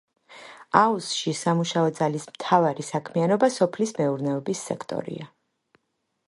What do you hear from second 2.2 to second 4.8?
მთავარი საქმიანობა სოფლის მეურნეობის